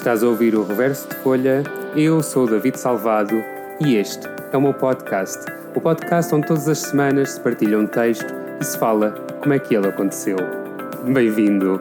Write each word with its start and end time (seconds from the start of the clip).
Estás 0.00 0.24
a 0.24 0.28
ouvir 0.28 0.54
o 0.54 0.64
Reverso 0.64 1.06
de 1.10 1.14
Folha, 1.16 1.62
eu 1.94 2.22
sou 2.22 2.44
o 2.44 2.50
David 2.50 2.80
Salvado 2.80 3.34
e 3.78 3.96
este 3.96 4.26
é 4.50 4.56
o 4.56 4.62
meu 4.62 4.72
podcast. 4.72 5.44
O 5.74 5.80
podcast 5.82 6.34
onde 6.34 6.46
todas 6.46 6.66
as 6.70 6.78
semanas 6.78 7.32
se 7.32 7.40
partilha 7.40 7.78
um 7.78 7.86
texto 7.86 8.34
e 8.58 8.64
se 8.64 8.78
fala 8.78 9.10
como 9.42 9.52
é 9.52 9.58
que 9.58 9.74
ele 9.74 9.86
aconteceu. 9.86 10.38
Bem-vindo! 11.04 11.78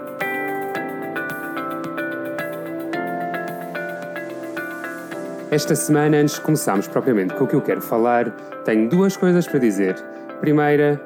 Esta 5.49 5.73
semana, 5.73 6.17
antes 6.17 6.36
de 6.36 6.41
começarmos 6.41 6.90
propriamente 6.90 7.34
com 7.36 7.45
o 7.45 7.48
que 7.48 7.55
eu 7.55 7.62
quero 7.62 7.81
falar, 7.81 8.31
tenho 8.66 8.90
duas 8.90 9.16
coisas 9.16 9.48
para 9.48 9.59
dizer. 9.59 9.95
Primeira, 10.41 10.99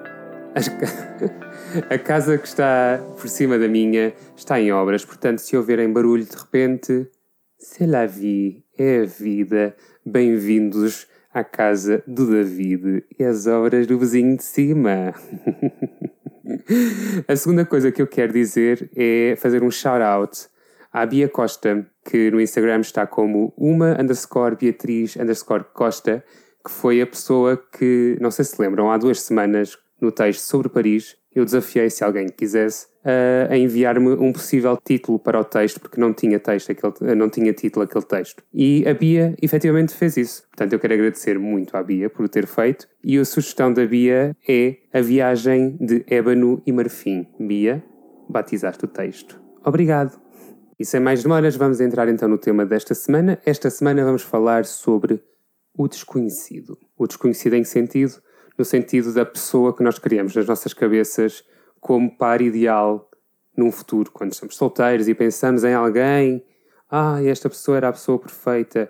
a 1.90 1.98
casa 1.98 2.38
que 2.38 2.48
está 2.48 3.00
por 3.20 3.28
cima 3.28 3.58
da 3.58 3.68
minha 3.68 4.14
está 4.36 4.60
em 4.60 4.72
obras, 4.72 5.04
portanto, 5.04 5.40
se 5.40 5.58
ouvirem 5.58 5.92
barulho 5.92 6.24
de 6.24 6.36
repente, 6.36 7.08
c'est 7.58 7.90
la 7.90 8.06
vie, 8.06 8.64
é 8.78 9.02
a 9.02 9.06
vida. 9.06 9.76
Bem-vindos 10.06 11.08
à 11.34 11.44
casa 11.44 12.04
do 12.06 12.30
David 12.30 13.06
e 13.18 13.24
às 13.24 13.48
obras 13.48 13.88
do 13.88 13.98
vizinho 13.98 14.38
de 14.38 14.44
cima. 14.44 15.14
a 17.28 17.36
segunda 17.36 17.66
coisa 17.66 17.92
que 17.92 18.02
eu 18.02 18.08
quero 18.08 18.34
dizer 18.34 18.92
é 18.96 19.36
fazer 19.38 19.64
um 19.64 19.72
shout-out 19.72 20.48
à 20.92 21.06
Bia 21.06 21.28
Costa, 21.28 21.88
que 22.06 22.30
no 22.30 22.40
Instagram 22.40 22.82
está 22.82 23.08
como 23.08 23.52
uma 23.58 24.00
underscore 24.00 24.56
Beatriz 24.56 25.16
underscore 25.16 25.66
Costa, 25.74 26.24
que 26.64 26.70
foi 26.72 27.02
a 27.02 27.08
pessoa 27.08 27.58
que, 27.58 28.16
não 28.22 28.30
sei 28.30 28.46
se 28.46 28.62
lembram, 28.62 28.92
há 28.92 28.98
duas 28.98 29.22
semanas, 29.22 29.78
no 30.00 30.12
texto 30.12 30.42
sobre 30.42 30.70
Paris, 30.70 31.16
eu 31.36 31.46
desafiei, 31.46 31.90
se 31.90 32.04
alguém 32.04 32.28
quisesse, 32.28 32.88
a 33.50 33.58
enviar-me 33.58 34.10
um 34.10 34.32
possível 34.32 34.78
título 34.78 35.20
para 35.20 35.40
o 35.40 35.44
texto, 35.44 35.80
porque 35.80 36.00
não 36.00 36.14
tinha 36.14 36.40
texto, 36.40 36.72
aquele, 36.72 37.16
não 37.16 37.30
tinha 37.30 37.52
título 37.54 37.84
aquele 37.84 38.06
texto. 38.06 38.44
E 38.54 38.88
a 38.88 38.94
Bia 38.94 39.36
efetivamente 39.42 39.94
fez 39.94 40.16
isso. 40.18 40.44
Portanto, 40.44 40.74
eu 40.74 40.80
quero 40.80 40.94
agradecer 40.94 41.38
muito 41.38 41.76
à 41.76 41.84
Bia 41.84 42.10
por 42.10 42.26
o 42.26 42.30
ter 42.30 42.48
feito. 42.48 42.88
E 43.04 43.18
a 43.18 43.26
sugestão 43.26 43.74
da 43.74 43.86
Bia 43.86 44.36
é 44.48 44.78
a 44.94 45.02
viagem 45.02 45.78
de 45.80 46.04
ébano 46.08 46.62
e 46.66 46.72
marfim. 46.72 47.28
Bia, 47.40 47.84
batizaste 48.30 48.86
o 48.86 48.88
texto. 48.88 49.42
Obrigado. 49.66 50.20
E 50.80 50.86
sem 50.86 51.00
mais 51.00 51.24
demoras, 51.24 51.56
vamos 51.56 51.80
entrar 51.80 52.08
então 52.10 52.28
no 52.28 52.38
tema 52.38 52.66
desta 52.66 52.96
semana. 52.96 53.40
Esta 53.46 53.70
semana 53.70 54.04
vamos 54.04 54.22
falar 54.22 54.66
sobre 54.66 55.22
o 55.78 55.88
desconhecido. 55.88 56.78
O 56.98 57.08
desconhecido 57.08 57.56
em 57.56 57.62
que 57.62 57.68
sentido? 57.68 58.14
No 58.58 58.66
sentido 58.66 59.14
da 59.14 59.26
pessoa 59.26 59.76
que 59.76 59.84
nós 59.84 59.98
criamos 60.00 60.36
nas 60.36 60.48
nossas 60.48 60.74
cabeças 60.74 61.44
como 61.80 62.16
par 62.18 62.42
ideal 62.42 63.10
num 63.56 63.72
futuro, 63.72 64.12
quando 64.12 64.34
estamos 64.34 64.56
solteiros 64.56 65.08
e 65.08 65.14
pensamos 65.14 65.64
em 65.64 65.74
alguém, 65.74 66.44
ah, 66.90 67.24
esta 67.24 67.50
pessoa 67.50 67.78
era 67.78 67.90
a 67.90 67.94
pessoa 67.94 68.20
perfeita, 68.20 68.90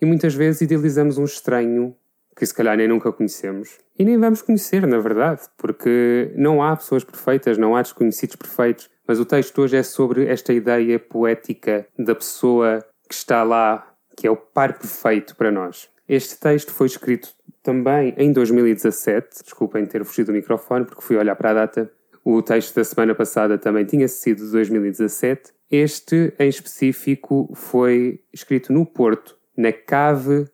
e 0.00 0.04
muitas 0.04 0.34
vezes 0.34 0.62
idealizamos 0.62 1.16
um 1.16 1.24
estranho 1.24 1.94
que 2.36 2.44
se 2.44 2.54
calhar 2.54 2.76
nem 2.76 2.88
nunca 2.88 3.12
conhecemos. 3.12 3.78
E 3.98 4.04
nem 4.04 4.18
vamos 4.18 4.42
conhecer, 4.42 4.86
na 4.86 4.98
verdade, 4.98 5.42
porque 5.56 6.32
não 6.34 6.62
há 6.62 6.74
pessoas 6.76 7.04
perfeitas, 7.04 7.58
não 7.58 7.76
há 7.76 7.82
desconhecidos 7.82 8.36
perfeitos. 8.36 8.90
Mas 9.06 9.20
o 9.20 9.24
texto 9.24 9.60
hoje 9.60 9.76
é 9.76 9.82
sobre 9.82 10.26
esta 10.26 10.52
ideia 10.52 10.98
poética 10.98 11.86
da 11.98 12.14
pessoa 12.14 12.84
que 13.08 13.14
está 13.14 13.42
lá, 13.42 13.94
que 14.16 14.26
é 14.26 14.30
o 14.30 14.36
par 14.36 14.78
perfeito 14.78 15.36
para 15.36 15.50
nós. 15.50 15.88
Este 16.08 16.38
texto 16.38 16.72
foi 16.72 16.86
escrito 16.86 17.28
também 17.62 18.14
em 18.16 18.32
2017, 18.32 19.42
desculpem 19.44 19.86
ter 19.86 20.04
fugido 20.04 20.32
do 20.32 20.34
microfone 20.34 20.84
porque 20.84 21.02
fui 21.02 21.16
olhar 21.16 21.36
para 21.36 21.50
a 21.50 21.54
data. 21.54 21.90
O 22.24 22.42
texto 22.42 22.74
da 22.74 22.84
semana 22.84 23.14
passada 23.14 23.58
também 23.58 23.84
tinha 23.84 24.06
sido 24.08 24.44
de 24.44 24.52
2017. 24.52 25.52
Este, 25.70 26.32
em 26.38 26.48
específico, 26.48 27.50
foi 27.54 28.20
escrito 28.32 28.72
no 28.72 28.84
Porto, 28.84 29.36
na 29.56 29.72
cave 29.72 30.46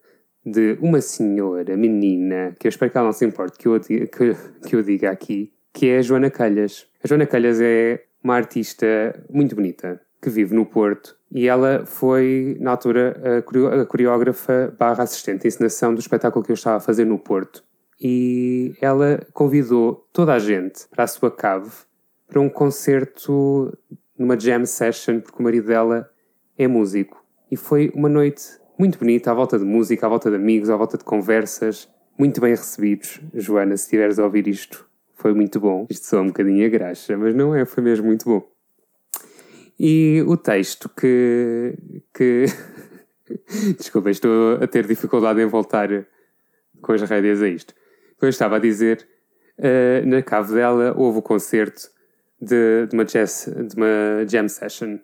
de 0.44 0.78
uma 0.80 1.00
senhora, 1.00 1.76
menina, 1.76 2.54
que 2.58 2.66
eu 2.66 2.70
espero 2.70 2.90
que 2.90 2.96
ela 2.96 3.06
não 3.06 3.12
se 3.12 3.24
importe 3.24 3.58
que 3.58 3.68
eu, 3.68 3.78
que, 3.80 4.06
que 4.66 4.76
eu 4.76 4.82
diga 4.82 5.10
aqui, 5.10 5.52
que 5.72 5.88
é 5.88 5.98
a 5.98 6.02
Joana 6.02 6.30
Calhas. 6.30 6.86
A 7.02 7.08
Joana 7.08 7.26
Calhas 7.26 7.60
é 7.60 8.02
uma 8.22 8.34
artista 8.34 8.86
muito 9.30 9.54
bonita, 9.54 10.00
que 10.20 10.30
vive 10.30 10.54
no 10.54 10.66
Porto 10.66 11.16
e 11.30 11.46
ela 11.46 11.84
foi, 11.84 12.56
na 12.60 12.70
altura, 12.70 13.38
a 13.82 13.86
coreógrafa 13.86 14.74
barra 14.78 15.04
assistente 15.04 15.42
de 15.42 15.48
encenação 15.48 15.94
do 15.94 16.00
espetáculo 16.00 16.44
que 16.44 16.50
eu 16.50 16.54
estava 16.54 16.78
a 16.78 16.80
fazer 16.80 17.04
no 17.04 17.18
Porto. 17.18 17.62
E 18.00 18.74
ela 18.80 19.20
convidou 19.32 20.08
toda 20.12 20.32
a 20.32 20.38
gente 20.38 20.88
para 20.88 21.04
a 21.04 21.06
sua 21.06 21.30
cave 21.30 21.70
para 22.26 22.40
um 22.40 22.48
concerto 22.48 23.76
numa 24.18 24.38
jam 24.38 24.64
session, 24.66 25.20
porque 25.20 25.38
o 25.38 25.42
marido 25.42 25.66
dela 25.66 26.08
é 26.56 26.66
músico. 26.66 27.24
E 27.50 27.56
foi 27.56 27.90
uma 27.94 28.08
noite 28.08 28.42
muito 28.78 28.98
bonita, 28.98 29.30
à 29.30 29.34
volta 29.34 29.58
de 29.58 29.64
música, 29.64 30.06
à 30.06 30.08
volta 30.08 30.30
de 30.30 30.36
amigos, 30.36 30.70
à 30.70 30.76
volta 30.76 30.96
de 30.96 31.04
conversas, 31.04 31.88
muito 32.18 32.40
bem 32.40 32.50
recebidos. 32.50 33.20
Joana, 33.34 33.76
se 33.76 33.84
estiveres 33.84 34.18
a 34.18 34.24
ouvir 34.24 34.46
isto, 34.46 34.88
foi 35.14 35.34
muito 35.34 35.58
bom. 35.58 35.86
Isto 35.90 36.06
só 36.06 36.20
um 36.20 36.28
bocadinho 36.28 36.64
a 36.64 36.68
graxa, 36.68 37.16
mas 37.16 37.34
não 37.34 37.54
é, 37.54 37.64
foi 37.64 37.82
mesmo 37.82 38.06
muito 38.06 38.24
bom. 38.24 38.57
E 39.78 40.24
o 40.26 40.36
texto 40.36 40.88
que. 40.88 41.74
que... 42.14 42.46
Desculpa, 43.78 44.10
estou 44.10 44.54
a 44.54 44.66
ter 44.66 44.86
dificuldade 44.86 45.40
em 45.40 45.46
voltar 45.46 45.88
com 46.80 46.92
as 46.92 47.02
rédeas 47.02 47.42
a 47.42 47.48
isto. 47.48 47.74
Como 48.18 48.26
eu 48.26 48.30
estava 48.30 48.56
a 48.56 48.58
dizer, 48.58 49.06
uh, 49.58 50.06
na 50.06 50.22
cave 50.22 50.54
dela 50.54 50.94
houve 50.96 51.18
o 51.18 51.22
concerto 51.22 51.90
de, 52.40 52.86
de, 52.86 52.94
uma 52.94 53.04
jazz, 53.04 53.48
de 53.68 53.76
uma 53.76 54.26
jam 54.26 54.48
session. 54.48 54.98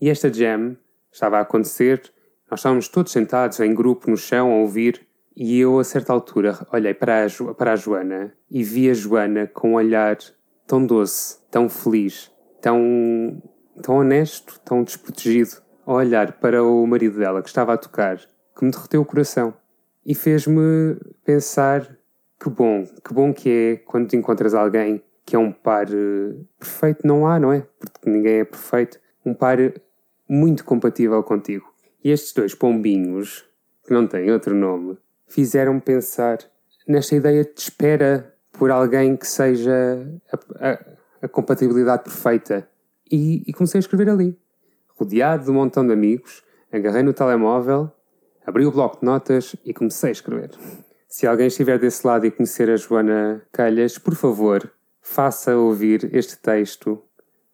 E 0.00 0.10
esta 0.10 0.32
jam 0.32 0.76
estava 1.10 1.38
a 1.38 1.40
acontecer, 1.40 2.02
nós 2.50 2.60
estávamos 2.60 2.88
todos 2.88 3.12
sentados 3.12 3.60
em 3.60 3.74
grupo 3.74 4.10
no 4.10 4.16
chão 4.16 4.50
a 4.52 4.56
ouvir, 4.56 5.06
e 5.34 5.60
eu, 5.60 5.78
a 5.78 5.84
certa 5.84 6.12
altura, 6.12 6.66
olhei 6.72 6.94
para 6.94 7.26
a, 7.26 7.54
para 7.54 7.72
a 7.72 7.76
Joana 7.76 8.32
e 8.50 8.62
vi 8.62 8.90
a 8.90 8.94
Joana 8.94 9.46
com 9.46 9.72
um 9.72 9.74
olhar 9.74 10.16
tão 10.66 10.84
doce, 10.84 11.38
tão 11.50 11.68
feliz, 11.68 12.30
tão 12.60 13.42
tão 13.82 13.96
honesto, 13.96 14.60
tão 14.64 14.82
desprotegido, 14.82 15.62
a 15.86 15.92
olhar 15.92 16.32
para 16.32 16.62
o 16.62 16.86
marido 16.86 17.18
dela 17.18 17.42
que 17.42 17.48
estava 17.48 17.74
a 17.74 17.76
tocar, 17.76 18.18
que 18.18 18.64
me 18.64 18.70
derreteu 18.70 19.00
o 19.00 19.04
coração 19.04 19.54
e 20.04 20.14
fez-me 20.14 20.96
pensar 21.24 21.96
que 22.40 22.50
bom, 22.50 22.84
que 23.04 23.14
bom 23.14 23.32
que 23.32 23.50
é 23.50 23.76
quando 23.76 24.12
encontras 24.14 24.54
alguém 24.54 25.02
que 25.24 25.34
é 25.34 25.38
um 25.38 25.50
par 25.50 25.86
uh, 25.88 26.46
perfeito, 26.58 27.04
não 27.04 27.26
há, 27.26 27.40
não 27.40 27.52
é? 27.52 27.66
Porque 27.80 28.08
ninguém 28.08 28.40
é 28.40 28.44
perfeito, 28.44 29.00
um 29.24 29.34
par 29.34 29.58
muito 30.28 30.64
compatível 30.64 31.20
contigo. 31.24 31.66
E 32.02 32.12
estes 32.12 32.32
dois 32.32 32.54
pombinhos, 32.54 33.44
que 33.84 33.92
não 33.92 34.06
têm 34.06 34.30
outro 34.30 34.54
nome, 34.54 34.96
fizeram-me 35.26 35.80
pensar 35.80 36.38
nesta 36.86 37.16
ideia 37.16 37.44
de 37.44 37.60
espera 37.60 38.32
por 38.52 38.70
alguém 38.70 39.16
que 39.16 39.26
seja 39.26 40.06
a, 40.32 40.70
a, 40.70 40.78
a 41.22 41.28
compatibilidade 41.28 42.04
perfeita 42.04 42.68
e, 43.10 43.42
e 43.46 43.52
comecei 43.52 43.78
a 43.78 43.80
escrever 43.80 44.08
ali. 44.08 44.38
Rodeado 44.94 45.44
de 45.44 45.50
um 45.50 45.54
montão 45.54 45.86
de 45.86 45.92
amigos, 45.92 46.42
agarrei 46.72 47.02
no 47.02 47.12
telemóvel, 47.12 47.90
abri 48.44 48.64
o 48.64 48.72
bloco 48.72 49.00
de 49.00 49.06
notas 49.06 49.54
e 49.64 49.74
comecei 49.74 50.10
a 50.10 50.12
escrever. 50.12 50.50
Se 51.08 51.26
alguém 51.26 51.46
estiver 51.46 51.78
desse 51.78 52.06
lado 52.06 52.26
e 52.26 52.30
conhecer 52.30 52.68
a 52.70 52.76
Joana 52.76 53.42
Calhas, 53.52 53.98
por 53.98 54.14
favor, 54.14 54.70
faça 55.00 55.56
ouvir 55.56 56.10
este 56.14 56.36
texto 56.38 57.02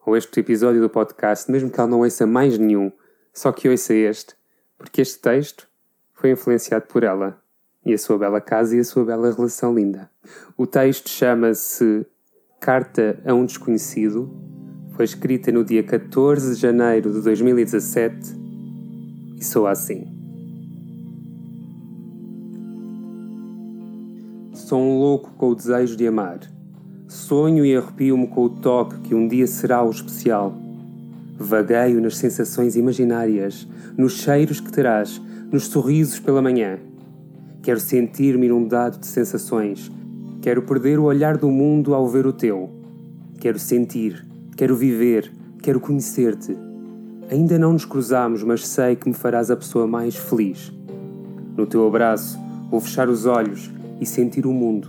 ou 0.05 0.17
este 0.17 0.41
episódio 0.41 0.81
do 0.81 0.91
podcast, 0.91 1.51
mesmo 1.51 1.71
que 1.71 1.79
ela 1.79 1.89
não 1.89 2.01
ouça 2.01 2.27
mais 2.27 2.59
nenhum, 2.59 2.91
só 3.33 3.53
que 3.53 3.69
ouça 3.69 3.95
este, 3.95 4.35
porque 4.77 5.01
este 5.01 5.19
texto 5.21 5.69
foi 6.13 6.31
influenciado 6.31 6.87
por 6.87 7.03
ela 7.03 7.41
e 7.85 7.93
a 7.93 7.99
sua 7.99 8.19
bela 8.19 8.41
casa 8.41 8.77
e 8.77 8.81
a 8.81 8.85
sua 8.85 9.05
bela 9.05 9.33
relação 9.33 9.75
linda. 9.75 10.11
O 10.57 10.67
texto 10.67 11.09
chama-se 11.09 12.07
Carta 12.61 13.21
a 13.25 13.35
um 13.35 13.45
Desconhecido 13.45 14.52
foi 14.95 15.05
escrita 15.05 15.51
no 15.51 15.65
dia 15.65 15.83
14 15.83 16.55
de 16.55 16.61
janeiro 16.61 17.13
de 17.13 17.23
2017 17.23 18.37
e 19.39 19.45
soa 19.45 19.71
assim. 19.71 20.07
Sou 24.53 24.81
um 24.81 24.99
louco 24.99 25.31
com 25.37 25.49
o 25.49 25.55
desejo 25.55 25.97
de 25.97 26.07
amar. 26.07 26.41
Sonho 27.09 27.65
e 27.65 27.77
arrepio-me 27.77 28.27
com 28.27 28.45
o 28.45 28.49
toque 28.49 29.01
que 29.01 29.15
um 29.15 29.27
dia 29.27 29.47
será 29.47 29.83
o 29.83 29.91
especial. 29.91 30.55
Vagueio 31.39 32.01
nas 32.01 32.17
sensações 32.17 32.77
imaginárias, 32.77 33.67
nos 33.97 34.13
cheiros 34.13 34.61
que 34.61 34.71
terás, 34.71 35.21
nos 35.51 35.65
sorrisos 35.65 36.21
pela 36.21 36.41
manhã. 36.41 36.79
Quero 37.63 37.81
sentir-me 37.81 38.47
inundado 38.47 38.99
de 38.99 39.07
sensações. 39.07 39.91
Quero 40.41 40.63
perder 40.63 40.99
o 40.99 41.05
olhar 41.05 41.37
do 41.37 41.51
mundo 41.51 41.95
ao 41.95 42.09
ver 42.09 42.27
o 42.27 42.33
teu. 42.33 42.71
Quero 43.39 43.59
sentir, 43.59 44.25
Quero 44.57 44.77
viver, 44.77 45.33
quero 45.63 45.81
conhecer-te. 45.81 46.57
Ainda 47.31 47.59
não 47.59 47.73
nos 47.73 47.85
cruzamos, 47.85 48.43
mas 48.43 48.67
sei 48.67 48.95
que 48.95 49.09
me 49.09 49.15
farás 49.15 49.51
a 49.51 49.57
pessoa 49.57 49.87
mais 49.87 50.15
feliz. 50.15 50.71
No 51.57 51.67
teu 51.67 51.87
abraço, 51.87 52.39
vou 52.71 52.81
fechar 52.81 53.09
os 53.09 53.25
olhos 53.25 53.71
e 54.01 54.05
sentir 54.05 54.47
o 54.47 54.53
mundo. 54.53 54.89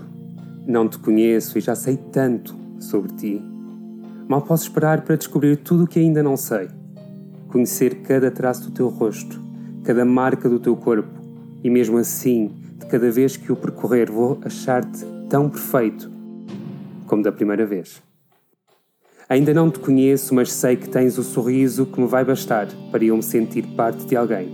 Não 0.68 0.88
te 0.88 1.00
conheço 1.00 1.58
e 1.58 1.62
já 1.62 1.76
sei 1.76 1.98
tanto 1.98 2.56
sobre 2.80 3.14
ti. 3.14 3.42
Mal 4.28 4.42
posso 4.42 4.64
esperar 4.64 5.02
para 5.02 5.16
descobrir 5.16 5.58
tudo 5.58 5.86
o 5.86 5.88
que 5.88 6.00
ainda 6.00 6.22
não 6.22 6.36
sei. 6.36 6.68
conhecer 7.54 8.02
cada 8.02 8.32
traço 8.32 8.64
do 8.64 8.72
teu 8.72 8.90
rosto, 8.90 9.40
cada 9.84 10.04
marca 10.04 10.50
do 10.50 10.60
teu 10.60 10.76
corpo, 10.76 11.10
e 11.64 11.70
mesmo 11.70 12.00
assim, 12.00 12.52
de 12.80 12.88
cada 12.88 13.12
vez 13.12 13.38
que 13.38 13.52
o 13.52 13.56
percorrer, 13.56 14.12
vou 14.12 14.40
achar-te 14.44 15.06
tão 15.30 15.48
perfeito 15.48 16.10
como 17.06 17.22
da 17.22 17.32
primeira 17.32 17.64
vez. 17.64 18.02
Ainda 19.30 19.54
não 19.54 19.72
te 19.72 19.80
conheço, 19.80 20.36
mas 20.36 20.52
sei 20.52 20.76
que 20.76 20.90
tens 20.90 21.18
o 21.18 21.24
sorriso 21.24 21.86
que 21.86 22.00
me 22.00 22.08
vai 22.08 22.26
bastar 22.26 22.68
para 22.92 23.04
eu 23.04 23.16
me 23.16 23.24
sentir 23.24 23.64
parte 23.76 24.06
de 24.06 24.16
alguém. 24.16 24.52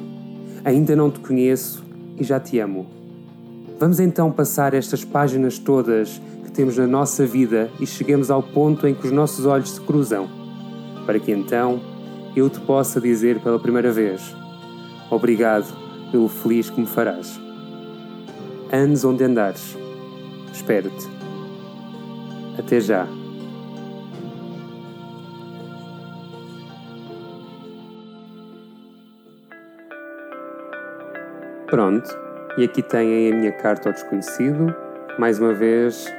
Ainda 0.63 0.95
não 0.95 1.09
te 1.09 1.19
conheço 1.19 1.83
e 2.17 2.23
já 2.23 2.39
te 2.39 2.59
amo. 2.59 2.85
Vamos 3.79 3.99
então 3.99 4.31
passar 4.31 4.73
estas 4.73 5.03
páginas 5.03 5.57
todas 5.57 6.21
que 6.43 6.51
temos 6.51 6.77
na 6.77 6.85
nossa 6.85 7.25
vida 7.25 7.69
e 7.79 7.87
cheguemos 7.87 8.29
ao 8.29 8.43
ponto 8.43 8.85
em 8.85 8.93
que 8.93 9.07
os 9.07 9.11
nossos 9.11 9.45
olhos 9.45 9.71
se 9.71 9.81
cruzam, 9.81 10.27
para 11.05 11.19
que 11.19 11.31
então 11.31 11.81
eu 12.35 12.49
te 12.49 12.59
possa 12.59 13.01
dizer 13.01 13.39
pela 13.39 13.59
primeira 13.59 13.91
vez: 13.91 14.35
Obrigado 15.09 15.65
pelo 16.11 16.27
feliz 16.27 16.69
que 16.69 16.79
me 16.79 16.87
farás. 16.87 17.39
Andes 18.71 19.03
onde 19.03 19.23
andares. 19.23 19.75
Espero-te. 20.53 21.07
Até 22.57 22.79
já. 22.79 23.18
Pronto, 31.69 32.17
e 32.57 32.63
aqui 32.63 32.81
têm 32.81 33.31
a 33.31 33.35
minha 33.35 33.51
carta 33.51 33.89
ao 33.89 33.93
desconhecido. 33.93 34.75
Mais 35.19 35.39
uma 35.39 35.53
vez, 35.53 36.11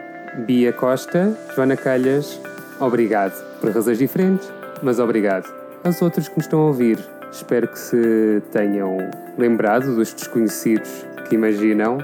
Bia 0.46 0.72
Costa, 0.72 1.36
Joana 1.56 1.76
Calhas, 1.76 2.40
obrigado. 2.78 3.34
Por 3.60 3.72
razões 3.72 3.98
diferentes, 3.98 4.48
mas 4.80 5.00
obrigado. 5.00 5.52
Aos 5.82 6.00
outros 6.02 6.28
que 6.28 6.36
me 6.36 6.42
estão 6.42 6.60
a 6.60 6.66
ouvir, 6.66 7.00
espero 7.32 7.66
que 7.66 7.80
se 7.80 8.40
tenham 8.52 8.96
lembrado 9.36 9.96
dos 9.96 10.14
desconhecidos 10.14 11.04
que 11.28 11.34
imaginam 11.34 11.98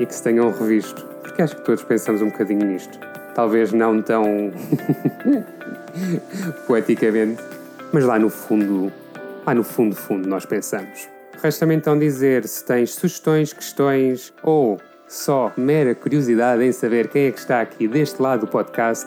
e 0.00 0.04
que 0.04 0.14
se 0.14 0.22
tenham 0.22 0.50
revisto, 0.50 1.06
porque 1.22 1.40
acho 1.40 1.54
que 1.54 1.62
todos 1.62 1.84
pensamos 1.84 2.20
um 2.20 2.30
bocadinho 2.30 2.66
nisto. 2.66 2.98
Talvez 3.32 3.72
não 3.72 4.02
tão 4.02 4.24
poeticamente, 6.66 7.40
mas 7.92 8.04
lá 8.04 8.18
no 8.18 8.28
fundo, 8.28 8.92
lá 9.46 9.54
no 9.54 9.62
fundo, 9.62 9.94
fundo, 9.94 10.28
nós 10.28 10.44
pensamos. 10.44 11.17
Resta-me 11.42 11.74
então 11.74 11.98
dizer 11.98 12.46
se 12.46 12.64
tens 12.64 12.94
sugestões, 12.94 13.52
questões 13.52 14.32
ou 14.42 14.78
só 15.06 15.52
mera 15.56 15.94
curiosidade 15.94 16.64
em 16.64 16.72
saber 16.72 17.08
quem 17.08 17.26
é 17.26 17.30
que 17.30 17.38
está 17.38 17.60
aqui 17.60 17.88
deste 17.88 18.20
lado 18.20 18.40
do 18.40 18.46
podcast. 18.46 19.06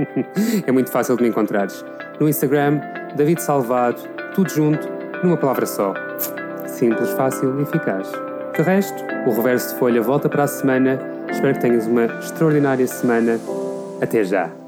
é 0.66 0.70
muito 0.70 0.90
fácil 0.90 1.16
de 1.16 1.22
me 1.22 1.28
encontrares. 1.28 1.84
No 2.20 2.28
Instagram, 2.28 2.80
David 3.16 3.42
Salvado, 3.42 4.00
tudo 4.34 4.50
junto, 4.50 4.86
numa 5.22 5.36
palavra 5.36 5.66
só. 5.66 5.94
Simples, 6.66 7.10
fácil 7.10 7.58
e 7.58 7.62
eficaz. 7.62 8.10
De 8.54 8.62
resto, 8.62 9.02
o 9.26 9.32
reverso 9.32 9.74
de 9.74 9.80
folha 9.80 10.02
volta 10.02 10.28
para 10.28 10.44
a 10.44 10.48
semana. 10.48 11.00
Espero 11.30 11.54
que 11.54 11.60
tenhas 11.60 11.86
uma 11.86 12.04
extraordinária 12.04 12.86
semana. 12.86 13.40
Até 14.00 14.22
já! 14.22 14.63